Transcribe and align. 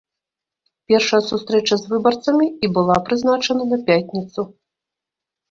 Першая 0.91 1.19
сустрэча 1.31 1.75
з 1.81 1.91
выбарцамі 1.91 2.47
і 2.63 2.71
была 2.79 2.97
прызначана 3.11 3.63
на 3.75 3.81
пятніцу. 3.93 4.41